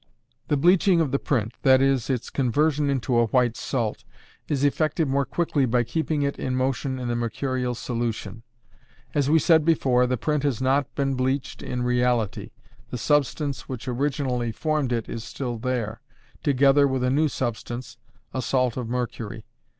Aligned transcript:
The 0.47 0.57
bleaching 0.57 0.99
of 0.99 1.11
the 1.11 1.19
print 1.19 1.53
that 1.61 1.79
is, 1.79 2.09
its 2.09 2.31
conversion 2.31 2.89
into 2.89 3.15
a 3.19 3.27
white 3.27 3.55
salt 3.55 4.03
is 4.47 4.63
effected 4.63 5.07
more 5.07 5.25
quickly 5.25 5.67
by 5.67 5.83
keeping 5.83 6.23
it 6.23 6.39
in 6.39 6.55
motion 6.55 6.97
in 6.97 7.07
the 7.07 7.15
mercurial 7.15 7.75
solution. 7.75 8.41
As 9.13 9.29
we 9.29 9.37
said 9.37 9.63
before, 9.63 10.07
the 10.07 10.17
print 10.17 10.41
has 10.41 10.59
not 10.59 10.95
been 10.95 11.13
bleached 11.13 11.61
in 11.61 11.83
reality 11.83 12.49
the 12.89 12.97
substance 12.97 13.69
which 13.69 13.87
originally 13.87 14.51
formed 14.51 14.91
it 14.91 15.07
is 15.07 15.23
still 15.23 15.59
there, 15.59 16.01
together 16.41 16.87
with 16.87 17.03
a 17.03 17.11
new 17.11 17.27
substance, 17.27 17.97
a 18.33 18.41
salt 18.41 18.77
of 18.77 18.89
mercury. 18.89 19.45